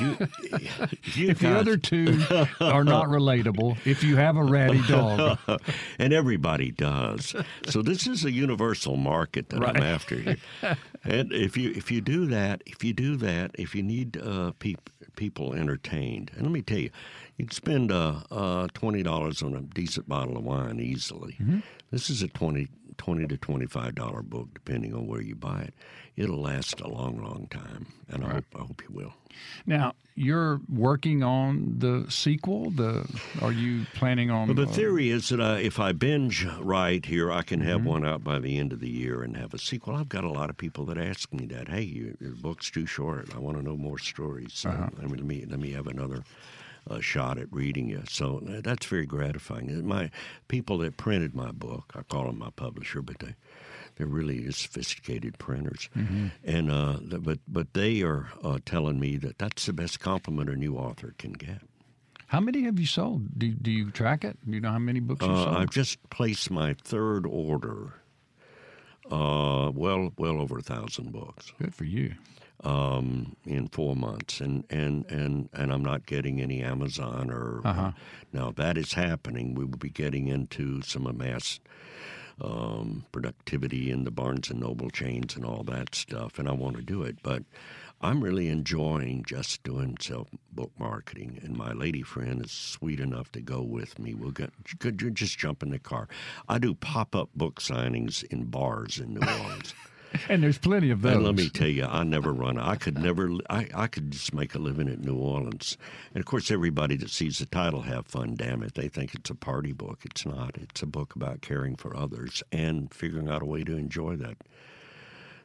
[0.00, 0.16] you,
[1.14, 2.20] you If the other two
[2.60, 5.38] are not relatable, if you have a ratty dog,
[5.98, 7.34] and everybody does.
[7.66, 9.76] So this is a universal market that Right.
[9.76, 10.36] I'm after here.
[11.04, 14.52] And if you if you do that, if you do that, if you need uh,
[14.58, 16.90] peop, people entertained, and let me tell you,
[17.42, 21.36] you can spend uh, uh, twenty dollars on a decent bottle of wine easily.
[21.90, 22.68] This is a 20,
[22.98, 25.74] 20 to twenty five dollar book, depending on where you buy it.
[26.14, 29.14] It'll last a long, long time, and I hope I hope you will.
[29.66, 32.70] now you're working on the sequel.
[32.70, 33.08] The
[33.40, 34.46] are you planning on?
[34.46, 37.80] Well, the uh, theory is that uh, if I binge right here, I can have
[37.80, 37.88] Mm-hmm.
[37.88, 39.96] one out by the end of the year and have a sequel.
[39.96, 41.66] I've got a lot of people that ask me that.
[41.68, 43.34] Hey, your, your book's too short.
[43.34, 44.52] I want to know more stories.
[44.52, 44.90] So Uh-huh.
[45.00, 46.22] Let me let me have another
[46.90, 48.02] uh, shot at reading you.
[48.08, 49.70] So uh, that's very gratifying.
[49.70, 50.10] Uh, My
[50.48, 53.34] people that printed my book, I call them my publisher, but they
[53.96, 56.28] they're really sophisticated printers, Mm-hmm.
[56.44, 60.56] and uh, but but they are uh, telling me that that's the best compliment a
[60.56, 61.60] new author can get.
[62.28, 63.38] How many have you sold?
[63.38, 64.38] Do, do you track it?
[64.46, 65.56] Do you know how many books you Uh, sold?
[65.56, 67.92] I've just placed my third order.
[69.10, 72.14] Uh, well, well over a thousand books Good for you.
[72.62, 77.92] Um, in four months, and, and, and, and I'm not getting any Amazon or Uh-huh.
[78.32, 79.54] now if that is happening.
[79.54, 81.58] We will be getting into some mass
[82.40, 86.76] um, productivity in the Barnes and Noble chains and all that stuff, and I want
[86.76, 87.44] to do it, but.
[88.04, 93.30] I'm really enjoying just doing self book marketing, and my lady friend is sweet enough
[93.30, 94.12] to go with me.
[94.12, 94.50] We'll get
[94.80, 96.08] could you just jump in the car.
[96.48, 99.72] I do pop up book signings in bars in New Orleans.
[100.28, 101.14] And there's plenty of those.
[101.14, 102.58] And let me tell you, I never run.
[102.58, 103.30] I could never.
[103.48, 105.76] I, I could just make a living at New Orleans.
[106.14, 108.34] And of course, everybody that sees the title, have fun.
[108.36, 110.00] Damn it, they think it's a party book.
[110.04, 110.56] It's not.
[110.56, 114.36] It's a book about caring for others and figuring out a way to enjoy that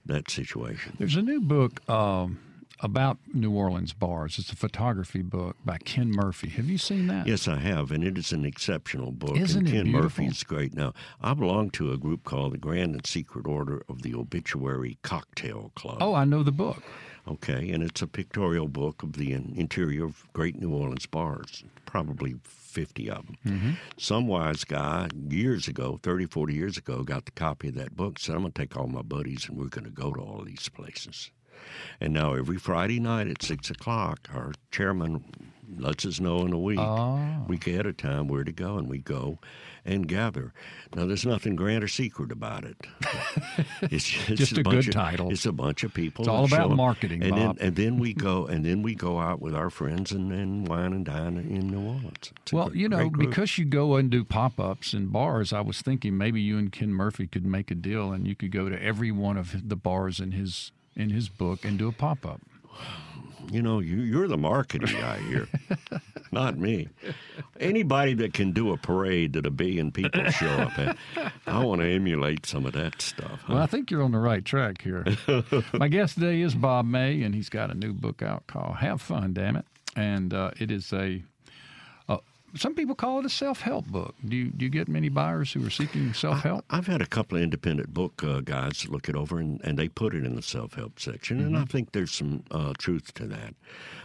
[0.06, 0.96] that situation.
[0.98, 2.40] There's a new book um,
[2.80, 4.38] about New Orleans bars.
[4.40, 6.50] It's a photography book by Ken Murphy.
[6.50, 7.28] Have you seen that?
[7.28, 9.38] Yes, I have, and it is an exceptional book.
[9.38, 10.24] Isn't and it Ken beautiful?
[10.24, 10.74] Murphy's great.
[10.74, 14.98] Now, I belong to a group called the Grand and Secret Order of the Obituary
[15.02, 15.98] Cocktail Club.
[16.02, 16.84] Oh, I know the book.
[17.28, 22.36] Okay, and it's a pictorial book of the interior of great New Orleans bars, probably
[22.44, 23.38] 50 of them.
[23.46, 23.72] Mm-hmm.
[23.98, 28.18] Some wise guy years ago, 30, 40 years ago, got the copy of that book,
[28.18, 30.44] said, I'm going to take all my buddies and we're going to go to all
[30.46, 31.32] these places.
[32.00, 35.24] And now every Friday night at 6 o'clock, our chairman
[35.78, 37.44] lets us know in a week, Oh.
[37.48, 39.38] week ahead of time, where to go, and we go
[39.84, 40.54] and gather.
[40.96, 42.78] Now, there's nothing grand or secret about it.
[43.82, 45.30] It's just, Just a bunch good of- title.
[45.32, 46.24] It's a bunch of people.
[46.24, 47.58] It's all about marketing, and Bob.
[47.58, 50.68] then and then we go and then we go out with our friends and, and
[50.68, 52.32] wine and dine in New Orleans.
[52.42, 55.82] It's Well, you know, because you go and do pop ups in bars, I was
[55.82, 58.82] thinking maybe you and Ken Murphy could make a deal and you could go to
[58.82, 62.42] every one of the bars in his in his book and do a pop up.
[63.52, 65.48] you know you, you're the marketing guy here,
[66.32, 66.90] not me.
[67.60, 70.98] Anybody that can do a parade that a billion people show up at,
[71.48, 73.42] I want to emulate some of that stuff.
[73.46, 73.54] huh?
[73.54, 75.06] Well, I think you're on the right track here.
[75.74, 79.02] My guest today is Bob May, and he's got a new book out called "Have
[79.02, 81.24] Fun, Damn It," and uh, it is a.
[82.56, 84.16] Some people call it a self-help book.
[84.26, 86.66] Do you do you get many buyers who are seeking self-help?
[86.70, 89.90] I've had a couple of independent book uh, guys look it over, and, and they
[89.90, 91.66] put it in the self help section, and I Mm-hmm.
[91.72, 93.54] think there's some uh, truth to that.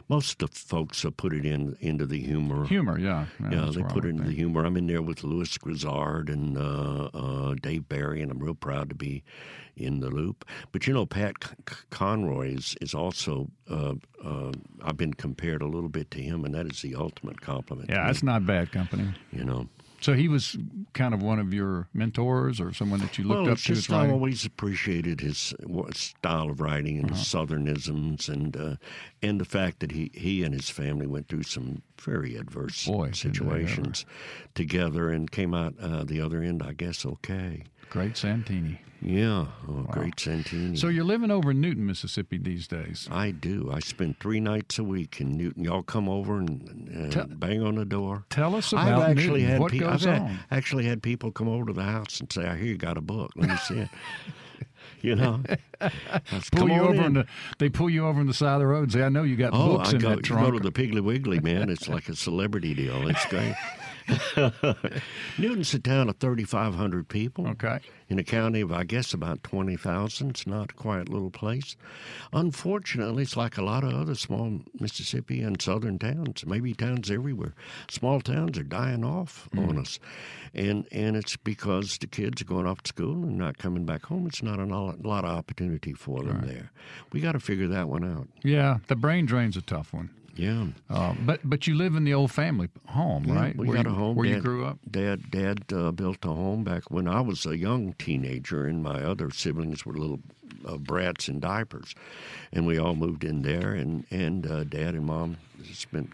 [0.09, 2.67] Most of the folks uh, put it in into the humor.
[2.67, 3.27] Humor, yeah.
[3.41, 4.65] Yeah, that's they I put it into the humor.
[4.67, 8.89] I'm in there with Lewis Grizzard and uh, uh, Dave Barry, and I'm real proud
[8.89, 9.23] to be
[9.77, 10.45] in the loop.
[10.73, 11.37] But you know, Pat
[11.91, 14.53] Conroy is, is also, uh, uh,
[14.85, 17.89] I've been compared a little bit to him, and that is the ultimate compliment.
[17.89, 19.09] Yeah, me, that's not bad company.
[19.31, 19.69] You know,
[20.01, 20.57] So he was
[20.95, 23.75] kind of one of your mentors or someone that you looked well, up to.
[23.75, 25.55] just I always appreciated his
[25.95, 27.19] style of writing and Uh-huh.
[27.19, 28.77] his southernisms, and uh,
[29.23, 33.11] and the fact that he, he and his family went through some very adverse Boy,
[33.11, 33.35] did they ever.
[33.35, 34.07] situations
[34.55, 37.63] together and came out uh, the other end, I guess, okay.
[37.93, 38.81] Great Santini.
[39.03, 40.77] Yeah, oh, great Santini.
[40.79, 43.07] So you're living over in Newton, Mississippi these days.
[43.11, 43.71] I do.
[43.71, 45.63] I spend three nights a week in Newton.
[45.65, 48.25] Y'all come over and, and Tell- bang on the door.
[48.31, 49.47] Tell us I've about actually Newton.
[49.51, 50.39] had what pe- goes I've had- on.
[50.51, 53.03] actually had people come over to the house and say, "I hear you got a
[53.03, 53.33] book.
[53.37, 53.89] Let me see it."
[55.03, 55.43] you know.
[56.53, 57.13] pull you over in.
[57.15, 57.27] the,
[57.59, 59.37] they pull you over on the side of the road and say, I know you
[59.37, 60.47] got oh, books I in go, that trunk.
[60.47, 61.69] Go to the Piggly Wiggly, man.
[61.69, 63.07] It's like a celebrity deal.
[63.09, 63.55] It's great.
[65.39, 67.49] Newton's a town of 3,500 people.
[67.49, 67.81] Okay.
[68.09, 70.31] In a county of, I guess, about 20,000.
[70.31, 71.77] It's not a quiet little place.
[72.33, 77.55] Unfortunately, it's like a lot of other small Mississippi and southern towns, maybe towns everywhere.
[77.91, 79.69] Small towns are dying off mm.
[79.69, 79.99] on us.
[80.55, 84.05] And and it's because the kids are going off to school and not coming back
[84.05, 84.27] home.
[84.27, 86.47] It's not a lot of opportunity for them right.
[86.47, 86.73] there.
[87.13, 88.29] We got to figure that one out.
[88.43, 90.11] Yeah, the brain drain's a tough one.
[90.35, 90.67] Yeah.
[90.89, 93.57] Uh, but but you live in the old family home, yeah, right?
[93.57, 94.17] We where got you, a home.
[94.17, 94.79] Where Dad, you grew up?
[94.91, 99.03] Dad Dad uh, built a home back when I was a young teenager, and my
[99.03, 100.21] other siblings were little
[100.67, 101.95] uh, brats in diapers,
[102.53, 103.73] and we all moved in there.
[103.75, 105.37] And and uh, Dad and Mom
[105.73, 106.11] spent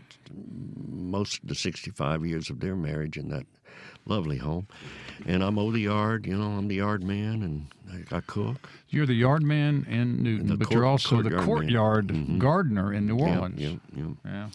[0.90, 3.46] most of the 65 years of their marriage in that
[4.08, 4.66] lovely home.
[5.26, 7.66] And I mow the yard, you know, I'm the yard man and
[8.12, 8.68] I, I cook.
[8.88, 12.38] You're the yard man in Newton, but court, you're also the courtyard mm-hmm.
[12.38, 13.60] gardener in New Orleans.
[13.60, 14.48] Yeah, yeah, yeah.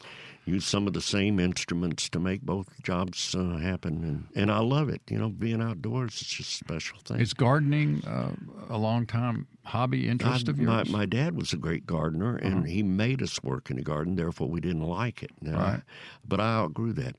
[0.45, 4.59] Use some of the same instruments to make both jobs uh, happen, and, and I
[4.59, 5.01] love it.
[5.09, 7.21] You know, being outdoors is just a special thing.
[7.21, 8.31] Is gardening uh,
[8.67, 10.89] a long time hobby interest I, of yours?
[10.89, 12.63] My, my dad was a great gardener, and uh-huh.
[12.63, 14.17] he made us work in the garden.
[14.17, 15.31] Therefore, we didn't like it.
[15.39, 15.81] Now, right.
[16.27, 17.15] but I outgrew that.